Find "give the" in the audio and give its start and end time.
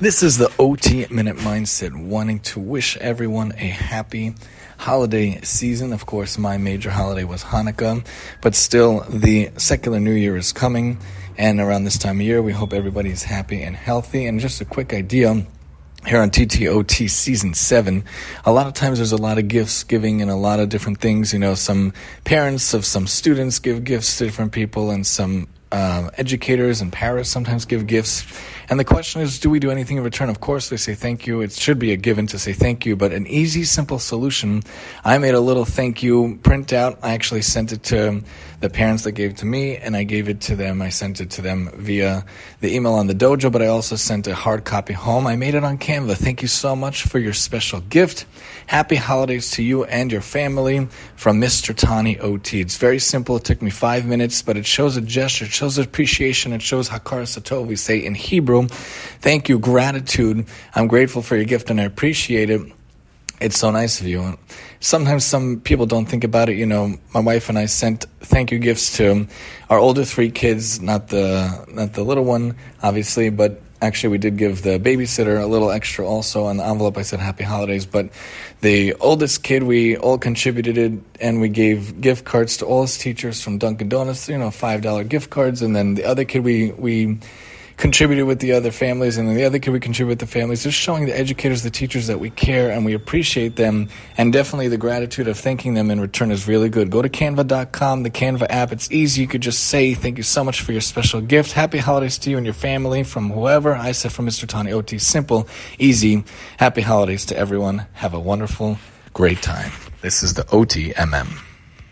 74.36-74.78